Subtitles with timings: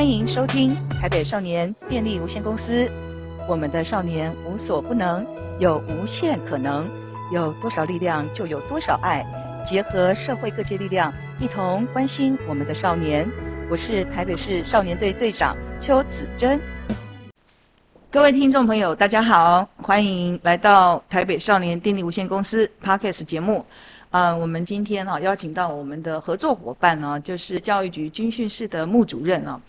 [0.00, 2.90] 欢迎收听台北少年电力无限公司。
[3.46, 5.26] 我们的少年无所不能，
[5.58, 6.88] 有无限可能，
[7.30, 9.22] 有多少力量就有多少爱。
[9.68, 13.28] 结合社会各界力量，一同关心我们的少年。
[13.70, 16.58] 我是台北市少年队队长邱子珍。
[18.10, 23.66] 各位听众朋友，大家好，欢迎来到台北少年电力无限公司 Podcast 节目。
[24.10, 29.60] 呃，我们今天啊邀请到我们的合作伙伴呢，就是教育局军训室的穆主任啊。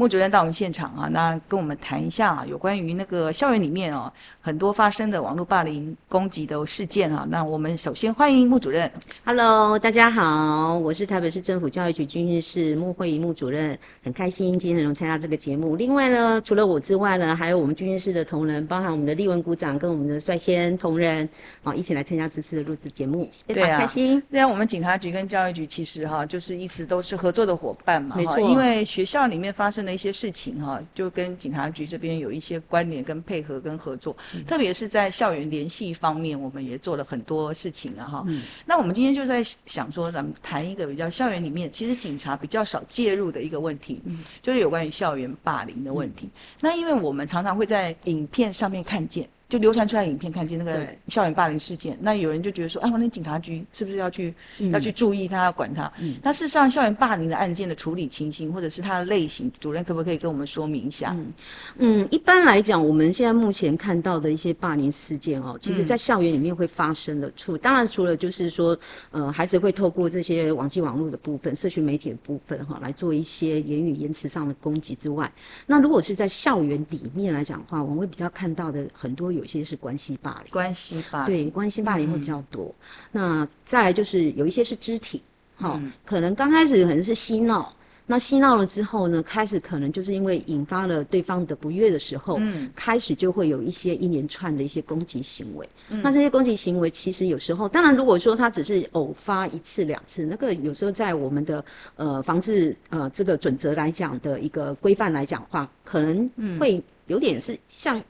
[0.00, 7.26] 穆主任到我们现场啊，那跟我们谈一下啊，有关于那个校园里面啊很多发生的网络霸凌攻击的事件啊。
[7.28, 8.90] 那我们首先欢迎穆主任。
[9.26, 15.76] Hello，大家好，我是台北市政府教育局军训室穆慧仪穆主任，很开心今天能参加这个节目。
[15.76, 21.28] 另外呢，除了我之外呢，还有我们军训室的同仁，包含我们的立文股长跟我们的率先同仁，
[21.62, 24.18] 啊，一起来参加这次的录制节目，非常开心。
[24.30, 28.40] 对啊，我们警察局跟教育局其实哈，就是一直都是合作的伙伴嘛，没错。
[28.40, 29.89] 因为学校里面发生的。
[29.92, 38.24] 一些事情哈，就跟警察局这边有一些关联、跟配合、跟合作，嗯、特别是在校园联系方面，我们也做了很多事情啊哈。
[38.28, 46.26] 嗯、那我们今天就在想说，咱们谈一个比较校园里面，其实警察比较少介入的一个问题，嗯、就是有关于校园霸凌的问题。
[46.26, 49.28] 嗯、那因为我们常常会在影片上面看见。
[49.50, 55.92] 就流传出来影片，看见那个校园霸凌事件，那有人就觉得说，哎，我那警察局是不是要去、嗯、要去注意他，要管他？
[55.98, 61.10] 嗯，那事实上，校园霸凌的案件的处理情形，或者是它的类型，主任可不可以跟我们说明一下？
[61.18, 61.32] 嗯，
[61.78, 68.78] 嗯，一般来讲，我们现在目前看到的一些霸凌事件哦，其实在校园里面会发生的，处、嗯、当然除了就是说，
[69.10, 75.28] 呃，孩子会透过这些网际网络的部分、社群媒体的部分哈，来做一些言语言辞上的攻击之外，
[75.66, 79.30] 那如果是在校园里面来讲的话，我们会比较看到的很多。
[79.30, 82.74] 有些是关系霸凌，关系霸凌对关系霸凌会比较多。
[83.12, 85.22] 嗯、那再来就是有一些是肢体，
[85.54, 87.74] 好、嗯，可能刚开始可能是嬉闹，
[88.06, 95.68] 那嬉闹了之后呢，开始可能就是因为引发了对方的不悦的时候，嗯，开始就会有一些一连串的一些攻击行为。
[95.90, 101.64] 嗯、那这些攻击行为其实有时候，当然如果说他只是偶发一次两次，那个有时候在我们的
[101.96, 108.02] 呃防治呃这个准则来讲的一个规范来讲的话，可能会有点是像。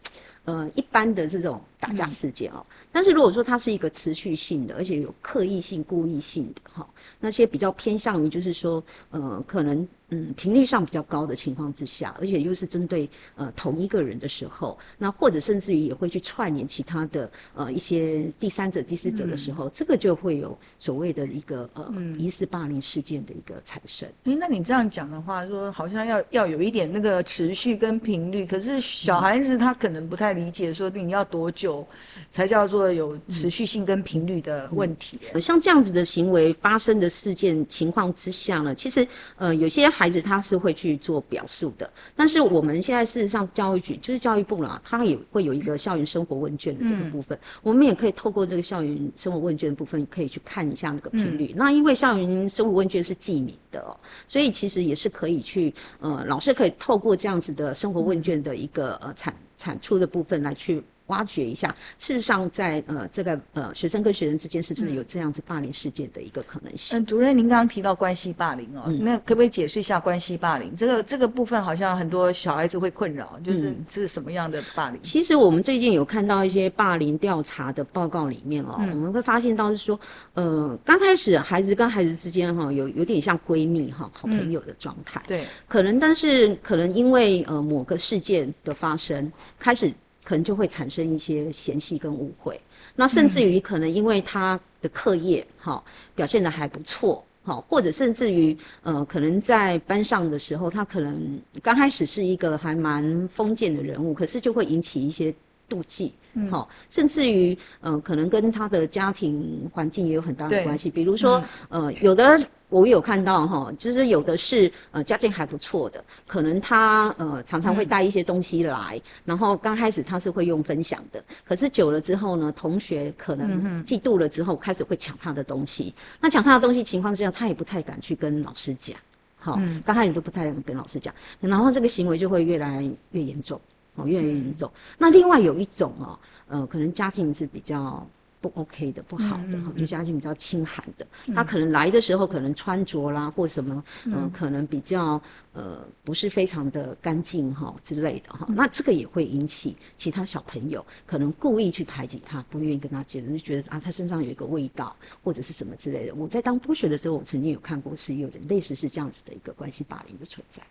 [0.44, 6.86] 呃，一般的这种打架事件哦，嗯、但是如果说它是一个持续性的，而且有刻意性、故意性的哈，
[7.18, 9.86] 那些比较偏向于就是说，呃，可能。
[10.12, 24.08] 嗯，频率上比较高的情况之下，而且又是针对呃同一个人的时候，那或者甚至于也会去串联其他的呃一些第三者、第四者的时候，嗯、这个就会有所谓的一个呃、嗯、疑似霸凌事件的一个产生。
[24.24, 31.86] 诶，那你这样讲的话，说好像要要有一点那个持续跟频率，可是小孩子他可能不太理解，说你要多久
[32.32, 35.20] 才叫做有持续性跟频率的问题。
[35.40, 39.06] 像这样子的行为发生的事件情况之下呢，其实
[39.36, 39.90] 呃有些。
[39.90, 51.48] 孩子他是会去做表述的，但是我们现在事实上教育局就是教育部啦，它也会有一个校园生活问卷的这个部分，嗯、我们也可以透过这个校园生活问卷的部分，可以去看一下那个频率。
[51.48, 60.82] 嗯、那因为校园生活问卷是记名的哦，所以其实也是可以去呃，老师可以透过这样子的生活问卷的一个呃产产出的部分来去。
[61.10, 66.98] 挖掘一下，事实上在呃这个呃学生跟学生之间是不是有这样子霸凌事件的一个可能性？
[66.98, 70.74] 嗯，主任，您刚刚提到关系霸凌哦，嗯、那可不可以解释一下关系霸凌？
[70.76, 74.98] 这个这个部分好像很多小孩子会困扰，就是这是什么样的霸凌？
[74.98, 79.98] 嗯、其实我们最近有看到一些霸凌调查的报告里面哦，嗯、我们会发现到是说，
[80.34, 89.92] 呃，刚开始孩子跟孩子之间哈有有点像闺蜜哈好朋友的状态，嗯、对，可能但是可能因为呃某个事件的发生开始。
[90.30, 92.60] 可能就会产生一些嫌隙跟误会，
[92.94, 105.34] 那甚至于可能因为他的课业好表现的还不错，好，或者甚至于呃，可能在班上的时候，他可能刚开始是一个还蛮封建的人物，可是就会引起一些
[105.68, 106.12] 妒忌，
[106.48, 112.38] 好，甚至于呃，可能跟他的家庭环境也有很大的关系，比如说呃，有的。
[112.70, 125.92] 我有看到哈，就是有的是呃家境还不错的，可能他呃常常会带一些东西来，嗯、然后刚开始他是会用分享的，可是久了之后呢，同学可能嫉妒了之后，开始会抢他的东西。
[125.96, 128.96] 嗯、那抢他的东西情况之下，他也不太敢去跟老师讲，
[129.38, 133.60] 好，刚、嗯、开始都不太敢跟老师讲，然后这个行为就会越来越严重，
[133.96, 134.70] 哦，越来越严重。
[134.72, 138.06] 嗯、那另外有一种哦，呃，可能家境是比较。
[138.40, 145.20] 不 OK 的，不好的哈，就家境比较清寒的，嗯、他可能来的时候可能穿着啦或什么，嗯、呃，可能比较
[145.52, 156.14] 呃不是非常的干净哈之类的哈，嗯、那这个也会引起其他小朋友可能故意去排挤他，不愿意跟他接触，就觉得啊他身上有一个味道或者是什么之类的。
[156.14, 160.62] 我在当督学的时候，我曾经有看过是有点类似是这样子的一个关系霸凌的存在。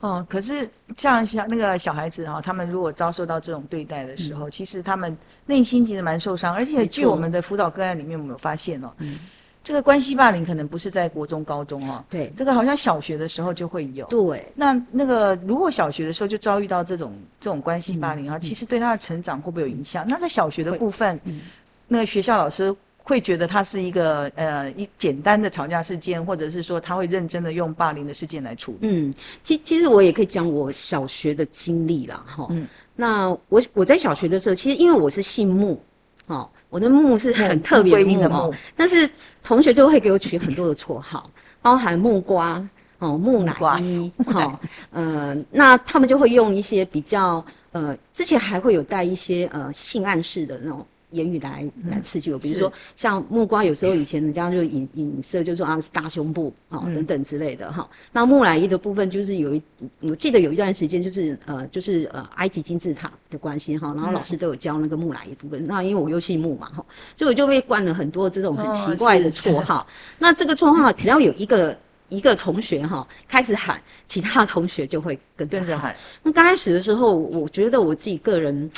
[0.00, 5.14] 哦，可是像像那个小孩子哈、哦，他们如果遭受到这种对待的时候，嗯、其实他们
[5.44, 9.18] 内心其实蛮受伤，而且据我们的辅导个案里面，我们有发现哦，嗯、
[9.62, 14.06] 这个关系霸凌可能不是在国中、高中哦，对，这个好像小学的时候就会有。
[14.06, 20.06] 对，那那个如果小学的时候就遭遇到这种这种关系霸凌啊，嗯、其实对他的成长会不会有影响？
[20.06, 21.42] 嗯、那在小学的部分，嗯、
[21.86, 22.74] 那个学校老师。
[23.02, 28.88] 会觉得他是一个呃一简单的吵架事件，或者是说他会认真的用霸凌的事件来处理。
[28.88, 32.46] 嗯，其其实我也可以讲我小学的经历啦，哈。
[32.50, 32.66] 嗯。
[32.94, 35.82] 那我我在小学的时候，其实因为我是姓木，
[36.26, 39.08] 哦，我的木是很特别的木，木但是
[39.42, 41.28] 同学就会给我取很多的绰号，
[41.62, 42.62] 包含木瓜
[42.98, 44.60] 哦、木乃伊，哈、哦，
[44.90, 47.42] 呃，那他们就会用一些比较
[47.72, 50.86] 呃，之前还会有带一些呃性暗示的那种。
[51.10, 57.88] 言语来来刺激我，比如说像木瓜，有时候以前人家就影影射，就说啊是大胸部啊等等之类的哈。
[58.12, 59.62] 那木乃伊的部分就是有一，
[60.00, 65.66] 我记得有一段时间就是呃就是呃埃及金字塔的关系哈，然后老师都有教那个木乃伊部分。
[65.66, 66.84] 那因为我又姓木嘛哈，
[67.16, 69.86] 所以我就被冠了很多这种很奇怪的绰号。
[70.18, 71.76] 那这个绰号只要有一个
[72.08, 75.94] 一个同学哈开始喊，其他同学就会跟着喊。
[76.22, 78.70] 那刚开始的时候，我觉得我自己个人。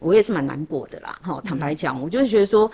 [0.00, 2.68] 我也是蛮难过的啦，哈，坦白讲，我就会觉得说，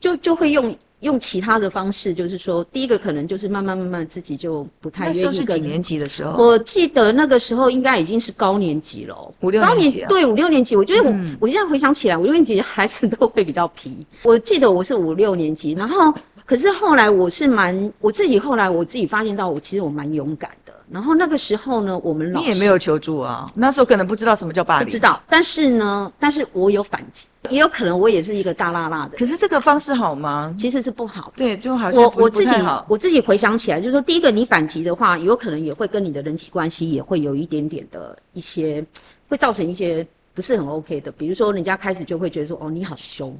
[0.00, 5.18] 就就会用用其他的方式，就是说，第一个可能就是慢慢慢慢自己就不太愿意。
[5.18, 6.42] 那时候是几年级的时候？
[6.42, 10.04] 我记得那个时候应该已经是高年级了，五六年级。
[10.08, 14.06] 对，五六年级，我觉得我、嗯、我现在回想起来，五六年级孩子都会比较皮。
[14.22, 16.14] 我记得我是五六年级，然后
[16.46, 20.50] 可是后来我是蛮我自己后来我自己发现到，我其实我蛮勇敢。
[20.94, 23.50] 然后那个时候呢，我们你也没有求助啊。
[23.52, 25.20] 那时候可能不知道什么叫霸凌，不知道。
[25.28, 29.18] 但是呢，但是我有反击，也有可能我也是一个大辣辣的。
[29.18, 30.54] 可是这个方式好吗？
[30.56, 31.32] 其实是不好的。
[31.38, 32.52] 对，就好像我我自己
[32.86, 38.86] 我自己回想起来，就是说，第一个你反击的话，有可能也会跟你的人际关系也会有一点点的一些，
[39.28, 41.10] 会造成一些不是很 OK 的。
[41.10, 43.36] 比如说，人家开始就会觉得说，哦，你好凶，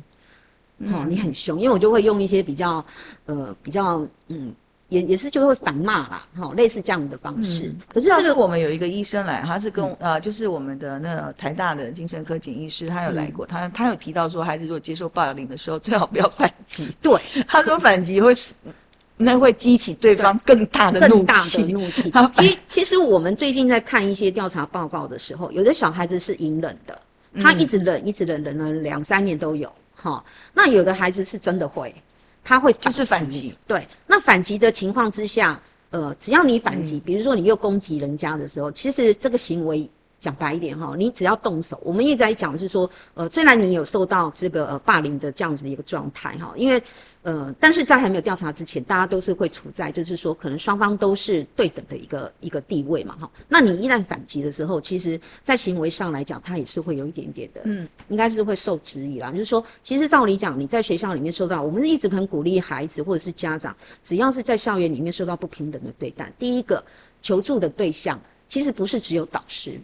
[0.87, 2.85] 哦，你很凶，因为我就会用一些比较
[3.27, 4.53] 呃比较嗯。
[4.89, 7.65] 也也是就会反骂啦，哈，类似这样的方式。
[7.65, 16.95] 嗯、可是这个我们有一个医生来，他是跟、嗯、呃，就是我们的那个台大的精神科检医师，他有来过，嗯、他他有提到说，孩子如果接受霸凌的时候，最好不要反击。
[17.01, 18.55] 对，他说反击会使，
[19.17, 21.19] 那会激起对方更大的怒气。
[21.19, 22.13] 更大的怒气。
[22.35, 27.01] 其其实我们最近在看一些调查报告的时候，有的小孩子是隐忍的，
[27.41, 30.23] 他一直忍，一直忍，忍了两三年都有，哈。
[30.53, 31.93] 那有的孩子是真的会。
[32.45, 33.89] 他会就是反击，对。
[34.07, 35.59] 那反击的情况之下，
[35.91, 39.89] 呃，只要你反击，比如说你又攻击人家的时候，其实这个行为
[40.25, 46.83] 讲白一点哈，你只要动手，我们一直在讲的是说，呃，虽然你有受到这个呃霸凌的这样子的一个状态哈，因为。
[47.25, 53.31] 呃，但是在还没有调查之前，大家都是会处在就是说，可能双方都是对等的一个一个地位嘛，哈。
[53.49, 59.31] 那你一旦反击的时候，其实，在行为上来讲，他也是会有一点点的，嗯，应该是会受质疑啦。
[59.31, 66.85] 就是说，其实照理讲，你在学校里面受到，我们一直很鼓励孩子或者是家长，只要是在校园里面受到不平等的对待，第一个
[67.23, 69.81] 求助的对象，其实不是只有导师。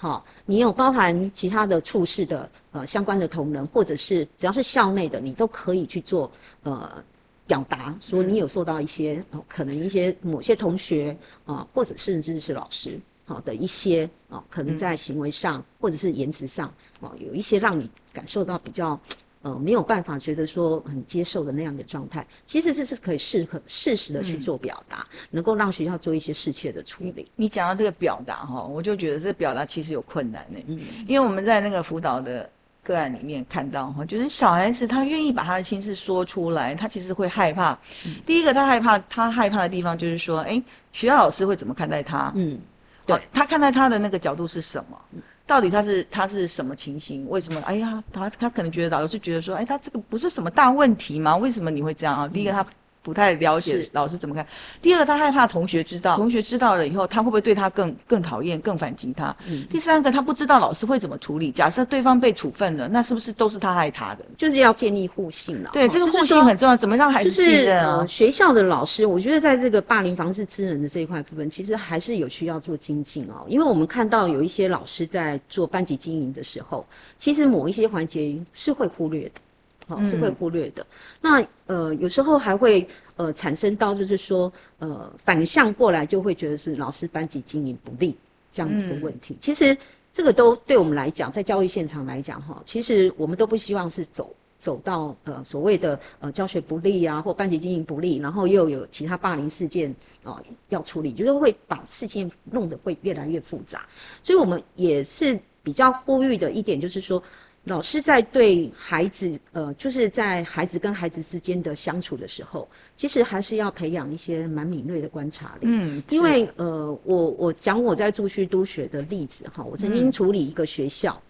[0.00, 6.30] 好，你有包含其他的处室的呃相关的同仁，或者是只要是校内的，你都可以去做
[6.62, 7.02] 呃
[7.48, 11.10] 表达，说你有受到一些、哦、可能一些某些同学
[11.44, 16.68] 啊、呃，或者甚至是老师好的一些啊、呃，可能在行为上或者是言辞上
[17.00, 18.96] 啊、呃，有一些让你感受到比较。
[19.42, 27.30] 呃，没有办法觉得说很接受的那样的状态，其实这是可以适可适时的去做表达，嗯、能够让学校做一些适切的处理。
[27.36, 30.58] 你讲到这个表达哈，我就觉得这个表达其实有困难呢。
[30.66, 32.50] 嗯，因为我们在那个辅导的
[32.82, 37.78] 个案里面看到哈，就是小孩子他愿意把他的心事说出来，他其实会害怕。
[38.06, 40.60] 嗯、第一个他害怕，他害怕的地方就是说，哎，
[40.92, 42.32] 学校老师会怎么看待他？
[42.34, 42.58] 嗯，
[43.06, 45.00] 对，他看待他的那个角度是什么？
[45.48, 47.28] 到底他是他是什么情形？
[47.28, 47.60] 为什么？
[47.62, 51.34] 哎呀，他他可能觉得老师觉得说，哎，他这个不是什么大问题吗？
[51.36, 52.28] 为什么你会这样啊？
[52.28, 52.64] 第一个他。
[53.02, 54.46] 不太了解老师怎么看。
[54.82, 59.34] 第二个，他害怕同学知道，同学知道了以后，他会不会对他更更讨厌、更反击他？
[59.46, 59.66] 嗯。
[59.70, 61.50] 第三个，他不知道老师会怎么处理。
[61.50, 64.24] 假设对方被处分了，那是不是都是他害他的？
[64.36, 65.70] 就是要建立互信了。
[65.72, 66.76] 对，这个互信很重要。
[66.76, 68.02] 怎么让孩子信任啊？
[68.02, 73.44] 就是学校的老师，我觉得在这个霸凌防治之人的这一块部分，其实还是有需要做精进哦。
[73.48, 76.86] 因为我们看到有一些老师在做班级经营的时候，
[77.16, 79.40] 其实某一些环节是会忽略的。
[79.88, 80.82] 好，是会忽略的。
[80.82, 80.86] 嗯、
[81.20, 88.14] 那呃，有时候还会呃产生到就是说呃反向过来，就会觉得是老师班级经营不利
[88.50, 89.34] 这样子的问题。
[89.34, 89.76] 嗯、其实
[90.12, 99.90] 这个都对我们来讲，在教育现场来讲哈，其实我们都不希望是走走到呃所谓的呃教学不利啊，或班级经营不利，然后又有其他霸凌事件
[100.22, 103.86] 啊、呃、要处理，就是会把事情弄得会越来越复杂。
[104.22, 107.22] 所以我们也是比较呼吁的一点，就是说，
[107.68, 115.66] 老师在对孩子呃，就是在孩子跟孩子之间的相处的时候，其实还是要培养一些蛮敏锐的观察力。
[115.70, 121.20] 嗯，因为呃，我我讲我在住区督学的例子哈，我曾经处理一个学校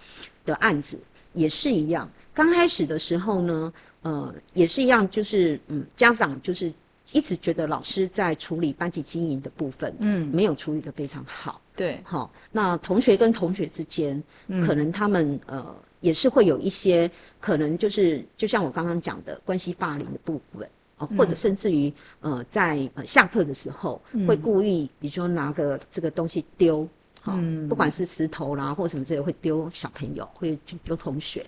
[0.47, 0.99] 的案子，
[1.35, 2.09] 也是一样。
[2.33, 6.73] 刚开始的时候呢，呃，也是一样，就是嗯，家长就是
[7.13, 11.61] 一直觉得老师在处理班级经营的部分，嗯，没有处理的非常好。
[11.75, 26.87] 对，好，那同学跟同学之间，嗯，可能他们呃也是会有一些可能就是，就像我刚刚讲的关系霸凌的部分，哦，或者甚至于呃在呃下课的时候会故意，比如说拿个这个东西丢，
[27.27, 31.45] 嗯，不管是石头啦或什么之类，会丢小朋友，会丢同学。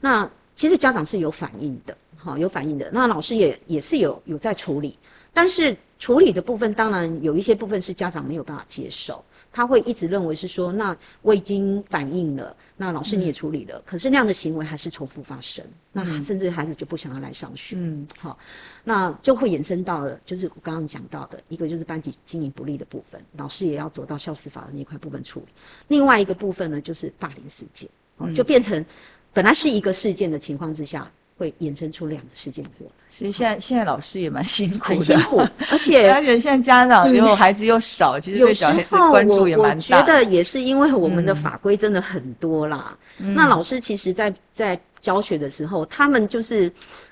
[0.00, 2.90] 那其实家长是有反应的，好，有反应的。
[2.92, 4.98] 那老师也也是有有在处理，
[5.32, 18.38] 但是处理的部分当然有一些部分是家长没有办法接受，他会一直认为是说，那我已经反应了，那老师你也处理了，嗯、可是那样的行为还是重复发生，那甚至孩子就不想要来上学，嗯，好，
[18.84, 25.46] 那就会延伸到了就是我刚刚讲到的一个就是班级经营不利的部分，老师也要走到校司法的那一块部分处理。
[25.88, 27.88] 另外一个部分呢，就是霸凌事件，
[28.34, 28.84] 就变成。
[29.32, 31.08] 本来是一个事件的情况之下，
[31.40, 32.62] 会衍生出两个事件。
[33.08, 35.38] 所以现在现在老师也蛮辛苦的，很辛苦，
[35.70, 39.96] 而且 而且现在家长又孩子又少，其实对小孩子关注也蛮大。
[39.98, 42.94] 我觉得也是因为我们的法规真的很多啦。
[43.16, 46.70] 那老师其实在在教学的时候，他们就是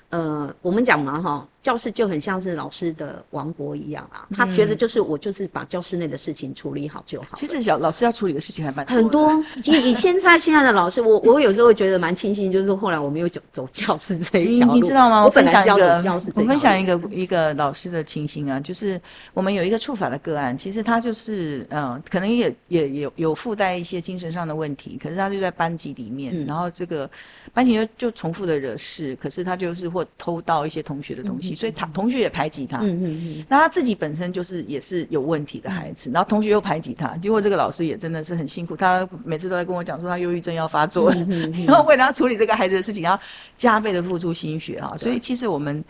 [0.09, 1.47] 呃，我们讲嘛哈。
[1.61, 7.37] 教室就很像是老师的王国一样啊，他觉得就是我就是把教室内的事情处理好就好。
[7.37, 9.45] 其实小老师要处理的事情还蛮多很多。
[9.61, 14.73] 其实以现在现在的老师，我我有时候会觉得蛮庆幸，就是说后来我没有走走教室这一条路。
[14.75, 15.23] 你知道吗？
[15.23, 16.31] 我本来是要走教室。
[16.35, 18.99] 我分享一个一个老师的情形啊，就是
[19.33, 27.09] 我们有一个触法的个案，其实他就是嗯，可能也也有有附带一些精神上的问题，可是他就在班级里面，嗯、然后这个
[27.53, 32.29] 班级就就重复的惹事，可是他就是或偷盗一些同学的东西，嗯、所以他同学也。
[32.29, 41.11] 排挤他，嗯嗯嗯，那他自己本身就是也是有问题的孩子，然后同学又排挤他，结果这个老师也真的是很辛苦，他每次都在跟我讲说他忧郁症要发作，
[41.65, 43.19] 然后为了要处理这个孩子的事情，要
[43.57, 45.83] 加倍的付出心血啊，所以其实我们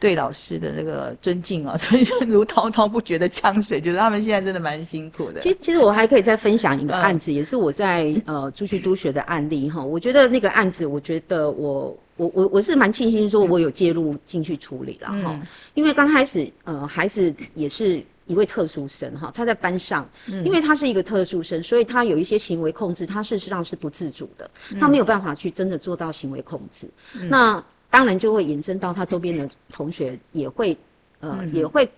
[0.00, 5.40] 对老师的那个尊敬啊， 所以如滔滔不绝的江水，觉得他们现在真的蛮辛苦的。
[5.40, 11.94] 其实，其实我还可以再分享一个案子，也是我在呃出去督学的案例哈，我觉得那个案子，我觉得我。
[12.16, 15.42] 我我我是蛮庆幸说，我有介入进去处理了哈，嗯、
[15.74, 30.76] 因为刚开始呃孩子也是一位特殊生哈，他在班上，因为他是一个特殊生，所以他有一些行为控制，他事实上是不自主的，他没有办法去真的做到行为控制，嗯、那当然就会延伸到他周边的同学也会
[31.20, 31.88] 呃、嗯、也会。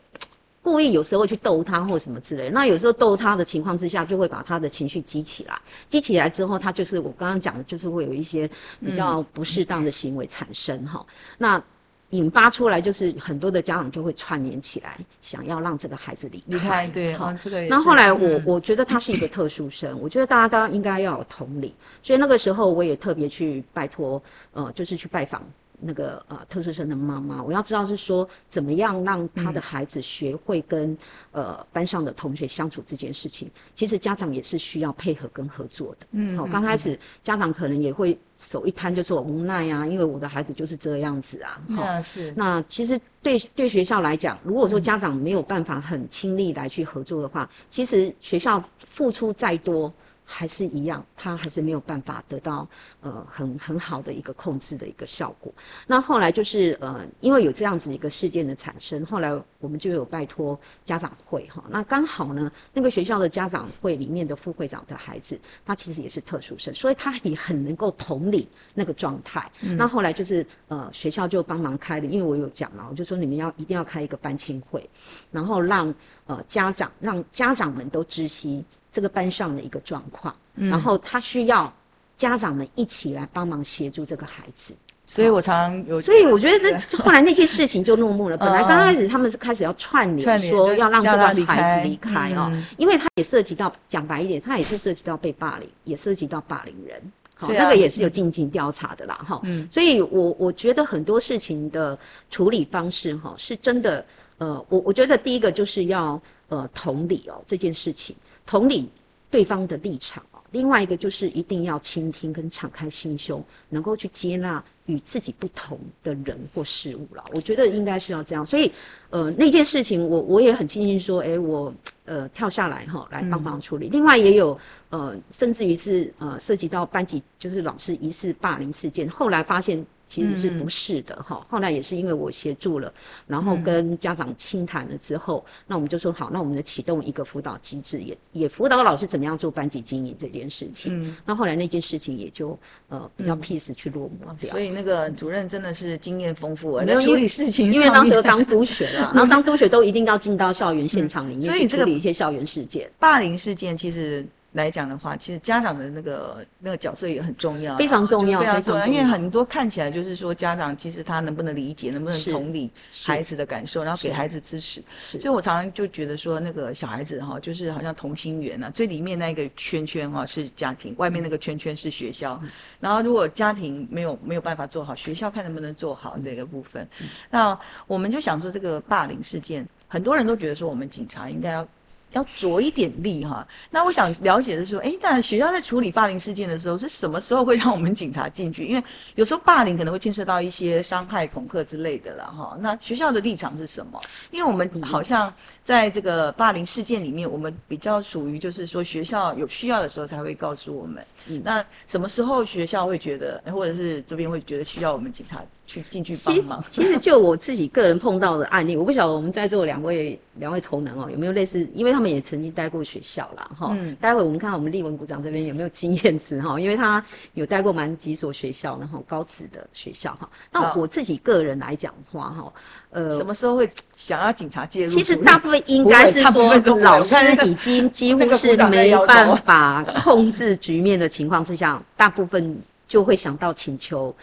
[0.66, 5.56] 故意有时候会去逗他或什么之类，那有时候逗他的情况之下，就会把他的情绪激起来，
[5.88, 8.50] 激起来之后，他就是我刚刚讲的，就是会有一些
[8.84, 11.06] 比较不适当的行为产生哈。
[11.08, 11.62] 嗯、那
[12.10, 16.56] 引发出来就是很多的家长就会串联起来，想要让这个孩子离开。
[16.56, 17.62] 离开对，好，这个。
[17.66, 24.20] 那后来我、嗯、我觉得他是一个特殊生，我觉得大家都应该要有同理，所以那个时候我也特别去拜托，
[24.52, 25.40] 呃，就是去拜访。
[25.80, 30.92] 那个呃特殊生的妈妈，我要知道是说怎么样让他的孩子学会跟、
[31.32, 36.06] 嗯、呃班上的同学相处这件事情，其实家长也是需要配合跟合作的。
[36.12, 41.60] 嗯，好，刚开始家长可能也会手一摊就说我无奈啊，因为我的孩子就是这样子啊。
[41.74, 42.32] 好、嗯，是。
[42.36, 49.92] 那其实对对学校来讲，如果说家长没有办法很亲力来去合作的话，嗯、其实学校付出再多。
[50.28, 52.68] 还是一样，他还是没有办法得到
[53.00, 55.54] 呃很很好的一个控制的一个效果。
[55.86, 61.62] 那后来就是呃，因为有这样子一个事件的产生，后来我们就有拜托家长会哈。
[61.70, 69.48] 那刚好呢，那个学校的家长会里面的副会长的孩子，他其实也是特殊生，所以他也很能够同理那个状态。
[69.60, 74.90] 嗯、那后来就是呃，学校就帮忙开了，因为我有讲嘛，我就说你们要一定要开一个班亲会，
[75.30, 75.94] 然后让
[76.26, 78.64] 呃家长让家长们都知悉。
[78.96, 81.70] 这个班上的一个状况，嗯、然后他需要
[82.16, 84.74] 家长们一起来帮忙协助这个孩子，
[85.04, 88.38] 所以我常常有，所以我觉得那 后来那件事情就落幕了。
[88.38, 92.32] 本来刚开始他们是开始要串联，说要让这个孩子离开。
[92.32, 96.98] 哦，嗯、因为他也涉及到讲白一点，他也是涉及到被霸凌，也涉及到霸凌人，
[97.34, 99.38] 好，那个也是有进行调查的啦，哈。
[99.44, 101.98] 嗯，所以我我觉得很多事情的
[102.30, 104.02] 处理方式，哈，是真的，
[104.38, 108.16] 呃，我我觉得第一个就是要呃同理哦这件事情。
[108.46, 108.88] 同理
[109.30, 110.22] 对方的立场
[110.52, 117.22] 另外一个就是一定要倾听跟敞开心胸，能够去接纳与自己不同的人或事物了。
[117.34, 118.46] 我觉得应该是要这样。
[118.46, 118.72] 所以，
[119.10, 121.74] 呃，那件事情我我也很庆幸说，哎，我
[122.06, 123.88] 呃跳下来哈，来帮忙处理。
[123.88, 129.84] 另外也有呃，甚至于是呃涉及到班级就是老师疑似霸凌事件，后来发现。
[130.08, 131.46] 其实是不是的哈、嗯？
[131.48, 132.92] 后来也是因为我协助了，
[133.26, 141.02] 然后跟家长倾谈了之后、嗯，那我们就说好，那我们就启动一个辅导机制，也也辅导老师怎么样做班级经营这件事情。
[141.02, 142.58] 嗯，那后来那件事情也就
[142.88, 144.52] 呃比较 peace 去落幕掉、嗯。
[144.52, 154.24] 所以那个主任真的是经验丰富啊，在处理事情，因为当时当督学了， 然后当督学都一定要进到校园现场里面，所以处理一些校园事件、霸凌事件，其实。
[154.56, 158.86] 来讲的话，其实家长的那个那个角色也很重要，非常重要，非常重要。
[158.86, 162.70] 因为很多看起来就是说，家长其实他能不能理解，能不能同理
[163.04, 164.82] 孩子的感受，然后给孩子支持。
[164.98, 172.40] 所以我常常就觉得说，那个小孩子哈，就是好像同心圆啊，最里面那个圈圈哈是家庭，外面那个圈圈是学校。
[172.42, 172.48] 嗯、
[172.80, 176.88] 然后如果家庭没有没有办法做好，学校看能不能做好这个部分。
[177.00, 181.68] 嗯、那我们就想说，这个霸凌事件，很多人都觉得说，我们警察应该要。
[182.12, 188.64] 要着一点力哈，那我想了解的是说，哎，那学校在处理霸凌事件的时候，是什么时候会让我们警察进去？
[188.66, 188.82] 因为
[189.16, 192.56] 有时候霸凌可能会牵涉到一些伤害、恐吓之类的了哈。
[192.60, 194.00] 那学校的立场是什么？
[194.30, 195.32] 因为我们好像
[195.62, 201.04] 在这个霸凌事件里面，我们比较属于就是说，学校有需要的时候才会告诉我们。
[201.26, 205.42] 嗯，那什么时候学校会觉得，或者是这边会觉得需要我们警察？
[205.66, 206.64] 去进去帮忙。
[206.70, 211.68] 其实就我自己个人碰到的案例，我不晓得我们在座两位两位头能哦，有没有类似？
[211.74, 213.50] 因为他们也曾经待过学校啦。
[213.58, 213.94] 哈、嗯。
[214.00, 217.04] 待会我们看看我们立文股长这边有没有经验值哈，因为他
[217.34, 220.28] 有待过蛮几所学校，然后高职的学校哈。
[220.50, 222.52] 那我自己个人来讲话哈，
[222.90, 224.88] 呃，什么时候会想要警察介入？
[224.88, 232.56] 其实大部分应该是说老师已经 几乎是没办 法控制局面的情况之下，大部分
[232.86, 234.14] 就会想到请求。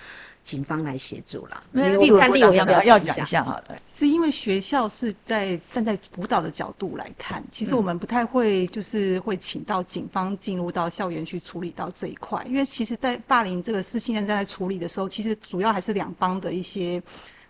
[0.43, 1.63] 警方来协助了。
[1.71, 3.43] 那丽文部长要不要要讲一下？
[3.43, 17.01] 好了，是因为学校是在站在辅导的角度来看，其实我们不太会就是会请到警方进入到校园去处理到这一块，因为其实，在霸凌这个事现在在处理的时候，其实主要还是两方的一些。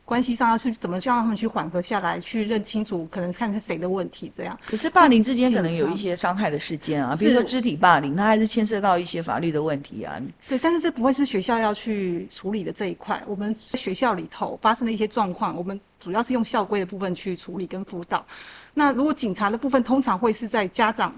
[0.06, 4.60] 关系上要是怎么让他们去缓和下来，去认清楚，可能看是谁的问题这样。
[4.66, 10.22] 可是霸凌之间可能有一些伤害的事件啊，比如说肢体霸凌，它还是牵涉到一些法律的问题啊。
[10.48, 13.24] 对，但是这不会是学校要去处理的这一块。
[13.26, 18.26] 我们在学校里头发生的一些状况，我们主要是用校规的部分去处理跟辅导。
[18.74, 21.16] 那如果警察的部分，通常会是在家长。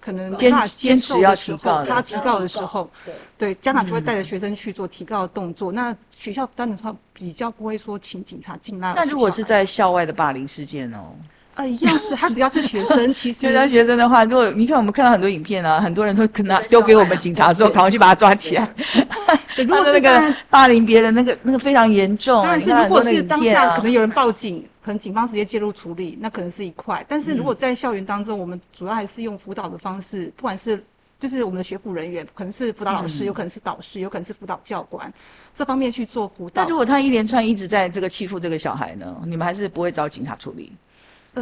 [0.00, 5.72] 可能坚坚持要提高，他提高的时候，对对，家长就会带着学生去做提高的动作。
[5.72, 8.94] 嗯、那学校当然他比较不会说请警察进来。
[8.94, 11.14] 那如果是在校外的霸凌事件哦，
[11.56, 18.68] 呃，一样是他只要是学生，其实 他学生的话，如果你看我们看到很多影片啊，很多人都可能丢给我们警察说，赶快去把他抓起来。
[19.56, 22.42] 如果是那个霸凌别人，那个那个非常严重。
[22.44, 24.64] 但是如果是当下可能有人报警。
[24.86, 27.04] 可能警方直接介入处理，那可能是一块。
[27.08, 30.80] 但是如果在校园当中，我们主要还是用辅导的方式，不管是
[31.18, 35.12] 就是我们的学辅人员，可能是辅导老师，有可能是导师，有可能是辅导教官，
[35.56, 36.62] 这方面去做辅导。
[36.62, 39.12] 那如果他一连串一直在这个欺负这个小孩呢？
[39.26, 40.70] 你们还是不会找警察处理？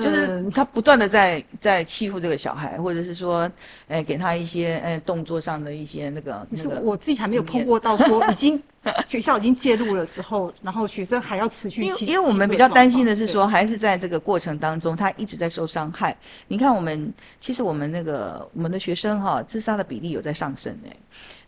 [0.00, 3.50] 就是他不断的在在欺负这个小孩，或者是说，
[3.88, 6.46] 哎，给他一些哎动作上的一些那个。
[6.50, 8.60] 可是我自己还没有碰过到说已经
[9.04, 11.84] 学校已经介入的时候，然后学生还要持续。
[11.84, 16.16] 因为因为我们比较担心的是说，还是在这个过程当中，他一直在受伤害。
[16.48, 20.96] 你看我们其实我们那个我们的学生哈，自杀的比例有在上升哎。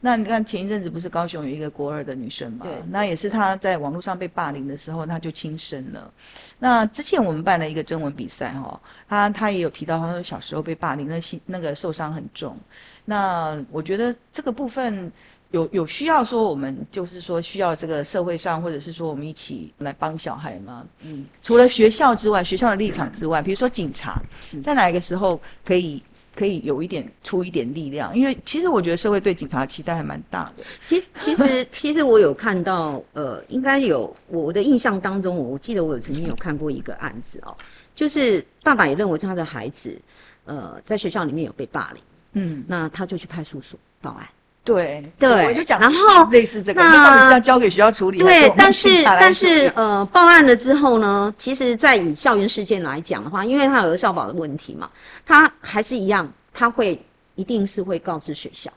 [0.01, 2.67] 那你看前一阵子不是高雄有一个国二的女生嘛？
[2.67, 2.73] 对。
[2.91, 6.13] 那也是她在网络上被霸凌的时候，她就轻生了。
[6.59, 12.57] 那之前我们办了一个征文比赛哈，她她也有提到，她说小时候被霸凌，那心那个受伤很重。
[13.05, 15.11] 那我觉得这个部分
[15.51, 20.85] 有有需要说，我们就是说需要这个社会上，或者是说我们一起来帮小孩吗？
[21.03, 24.21] 嗯，除了学校之外，学校的立场之外，比如说警察，
[24.63, 26.03] 在哪一个时候可以？
[26.37, 30.63] 可以有一点出一点力量，因为其实我觉得社会对警察的期待还蛮大的。
[30.85, 37.57] 其实其实其实我有看到，呃，应该有我的印象当中，我记得我有曾经有看过一个案子哦，
[37.95, 39.99] 就是爸爸也认为他的孩子，
[40.45, 42.03] 呃，在学校里面有被霸凌，
[42.35, 44.29] 嗯，那他就去派出所报案。
[44.67, 48.19] 对对，我就讲，然后类似这个，那到底是要交给学校处理？
[48.19, 54.91] 对，但是但是呃，报案了之后呢，其实，在以校园事件来讲的话，因为他有个校保的问题嘛，
[55.25, 57.01] 他还是一样，他会
[57.37, 58.69] 一定是会告知学校，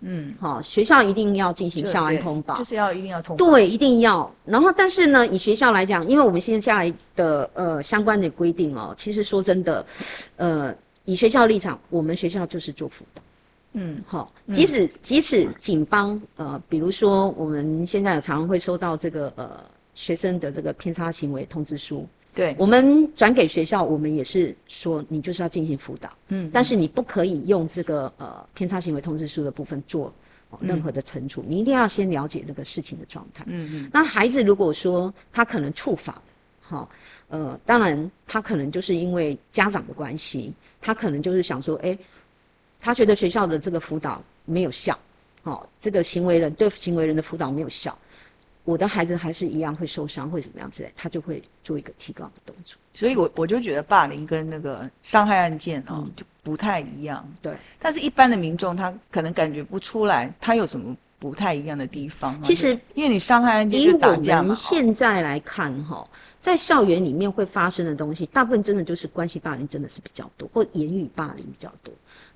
[0.00, 4.28] 嗯，好，学校一定要进行校安通报，就是要一定要通报，对，一定要。
[4.44, 9.86] 然后，但是呢，以学校来讲，因为我们现在来的呃相关的规定哦，其实说真的，
[10.36, 13.22] 呃，以学校立场，我们学校就是做辅导。
[13.78, 19.62] 嗯，好，即使即使警方呃，比如说我们现在常常会收到这个呃
[19.94, 30.10] 学生的这个偏差行为通知书，对，我们转给学校，我们也是说你就是要进行辅导，嗯，但是你不可以用这个呃偏差行为通知书的部分做
[30.58, 36.22] 任何的惩处，你一定要先了解这个事情的状态，嗯嗯，那孩子如果说他可能触法，
[36.62, 36.88] 好，
[37.28, 41.98] 呃，当然他可能就是因为家长的关系，他可能就是想说，哎。
[42.80, 44.98] 他觉得学校的这个辅导没有效，
[45.42, 47.96] 哦，这个行为人对行为人的辅导没有效，
[48.64, 52.76] 我的孩子还是一样会受伤，会怎么样之类，他就会做一个提高的动作。
[52.92, 57.28] 所以我我就觉得霸凌跟那个伤害案件哦、嗯、就不太一样。
[57.42, 62.40] 对，但是一般的民众他可能感觉不出来，他有什么不太一样的地方。
[62.42, 64.40] 其实因为你伤害案件就打架嘛。
[64.40, 71.92] 以我们现在来看哈、哦，在校园里面会发生的东西，大部分真的就是关系霸凌，真的是比较多，或言语霸凌比较多。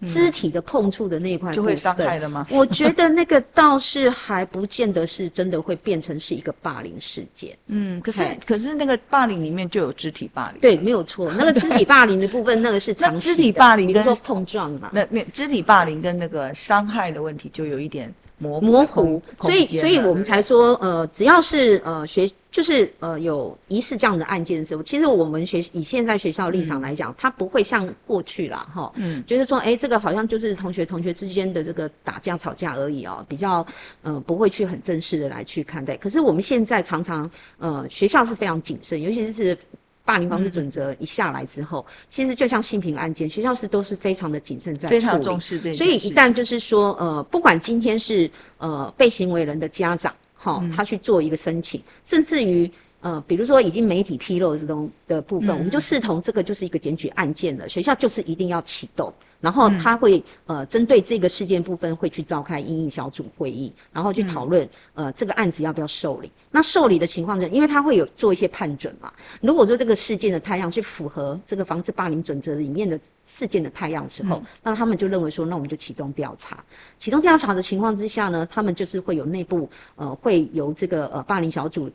[0.07, 2.47] 肢体的碰触的那一块就会伤害的吗？
[2.51, 7.55] 我觉得那个倒是还不见得是真的会变成是一个霸凌事件。
[7.69, 10.61] 嗯，可是可是那个霸凌里面就有肢体霸凌。
[10.61, 11.31] 对，没有错。
[11.35, 14.89] 那个肢体霸凌的部分，那个是 常肢体霸凌跟说碰撞嘛。
[14.91, 19.23] 那那肢体霸凌跟那个伤害的问题就有一点模模糊。
[19.39, 22.29] 所以所以我们才说，呃，只要是呃学。
[22.53, 33.65] 就是呃有疑似这样的案件的时候，其实我们学以现在学校立场来讲，它、嗯、不会像过去啦哈，嗯，就是说哎、欸、这个好像就是同学同学之间的这个打架吵架而已哦、喔，比较
[34.03, 35.97] 呃不会去很正式的来去看待。
[35.99, 39.57] 可是我们现在常常呃学校是非常谨慎，尤其是
[40.11, 45.85] 霸凌防治准则一下来之后，嗯、其实就像性平案件，学校是都是非常的谨慎在处理，非常重视这件事。
[45.85, 50.13] 所以一旦就是说呃不管今天是呃被行为人的家长。
[50.43, 52.69] 好，他去做一个申请，嗯、甚至于
[53.01, 59.13] 呃，比如说已经媒体披露这种的部分，嗯、我们就视同这个就是一个检举案件了，学校就是一定要启动。
[59.41, 66.31] 然后他会呃针对这个事件部分会去召开应应小组会议，然后去讨论呃这个案子要不要受理。
[66.51, 69.11] 那受理的情况下，因为他会有做一些判准嘛。
[69.41, 76.63] 如果说这个事件的太阳去符合这个防治霸凌准则里面的事件的太阳的时候，那他们就认为说，那我们就启动调查。
[76.99, 81.91] 启动调查的情况之下呢，他们就是会有内部呃会由这个呃霸凌小组。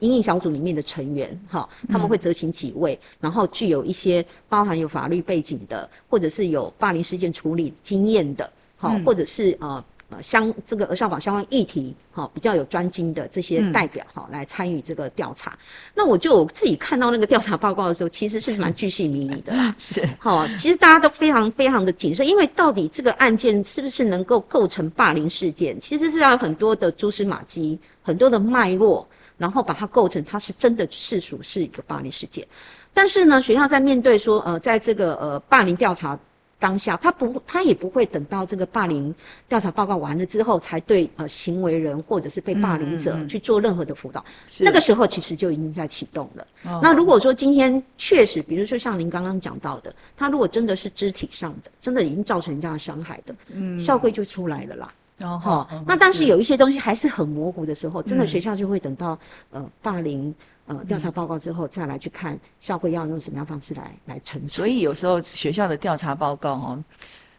[0.00, 15.56] 因应小组里面的成员，哈，他们会择请几位，嗯、然后具有一些包含有法律背景的，或者是有霸凌事件处理经验的，哈、嗯，或者是呃呃相这个儿少法相关议题，哈，比较有专精的这些代表，哈、嗯，来参与这个调查。
[15.94, 29.06] 那我就我自己看到那个调查报告的时候，其实是蛮巨细靡遗的啦， 是，好，其实大家都非常非常的谨慎，因为到底这个案件是不是能够构成霸凌事件，其实是要有很多的蛛丝马迹，很多的脉络。
[29.40, 32.46] 然后把它构成，它是真的世俗是一个霸凌事件，
[32.92, 36.18] 但是呢，学校在面对说，呃，在这个呃霸凌调查
[36.58, 39.14] 当下，他不，他也不会等到这个霸凌
[39.48, 44.20] 调查报告完了之后，才对呃行为人或者是被霸凌者去做任何的辅导。
[44.20, 46.46] 嗯嗯、那个时候其实就已经在启动了。
[46.82, 54.92] 那如果说今天确实，比如说像您刚刚讲到的，他如果真的是肢体上的，真的已经造成人家的伤害的，嗯，校规就出来了啦。
[55.20, 59.18] 然后，那但是有一些东西还是很模糊的时候，真的学校就会等到
[59.50, 64.48] 呃霸凌呃调查报告之后再来去看校规要用什么样方式来来惩处。
[64.48, 66.84] 所以有时候学校的调查报告哈，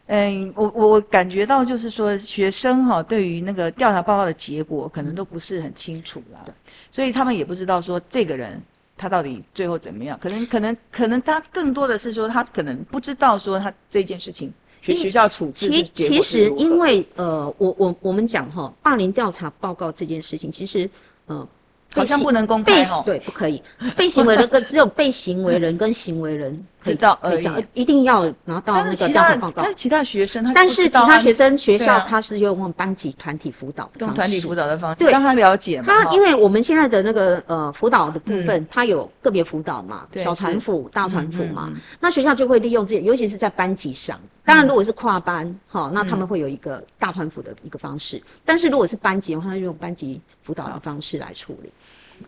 [0.06, 6.44] 嗯，我我感觉到就是说学生哈对于那个调查报告的结果可能都不是很清楚啦，
[6.92, 8.62] 所以他们也不知道说这个人
[8.96, 14.54] 他到底最后怎么样，可能可能可能他更多的是说他可能不知道说他这件事情。
[14.82, 20.90] 学学校处置其其实因为呃，我我我们讲哈，霸凌调查报告这件事情，其实
[21.24, 21.48] 呃。
[21.94, 23.62] 好像不能公开哦，对，不可以。
[23.98, 29.62] 被行为人跟只有被行为人跟行为人知道可以讲，一定要拿到那个调查报告。
[29.62, 35.86] 但是其他学生他，但是其他学生学校他是用班级团体辅导，用团体辅导的方式，让他了解嘛。
[35.86, 41.72] 他因为我们现在的那个呃辅导的部分，他有个别辅导嘛，小团辅、大团辅嘛。
[42.00, 44.18] 那学校就会利用这些，尤其是在班级上。
[44.44, 48.20] 当然，如果是跨班，好，那他们会有一个大团辅的一个方式。
[48.44, 51.72] 但是如果是班级的话，他就用班级辅导的方式来处理。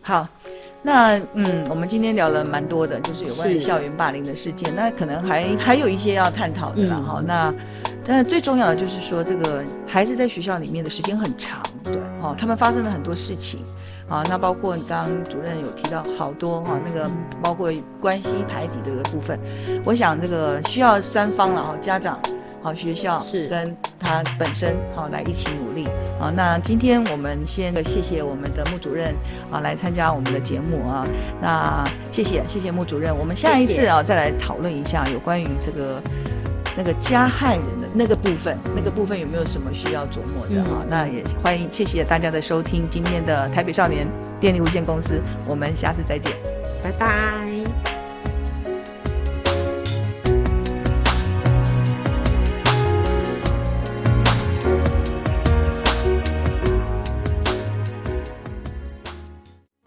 [0.01, 0.25] 好，
[0.85, 4.71] 那嗯，我们今天聊了蛮多的，就是有关于校园霸凌的事件。
[4.75, 7.01] 那可能还还有一些要探讨的啦。
[7.03, 7.25] 哈、嗯。
[7.25, 7.53] 那
[8.05, 13.61] 但是最重要的就是说，这个孩子在学校里面的时间很长，对，哦，他们发生了很多事情，
[14.07, 17.09] 啊，那包括刚刚主任有提到好多哈，那个
[17.41, 19.39] 包括关系排挤这个部分，
[19.83, 22.19] 我想这个需要三方了哈，家长。
[22.65, 25.87] 好，学校是跟他本身好来一起努力。
[26.19, 29.13] 好，那今天我们先谢谢我们的穆主任
[29.51, 31.05] 啊，来参加我们的节目啊。
[31.39, 36.01] 那谢谢谢谢穆主任，我们下一次啊再来讨论一下有关于这个
[36.75, 40.77] 那个加害人的那个部分，那个部分有没有什么需要琢磨的哈？
[40.81, 44.07] 嗯、那也欢迎，谢谢大家的收听，今天的台北少年
[44.39, 46.31] 电力无限公司，我们下次再见，
[46.83, 47.54] 拜拜。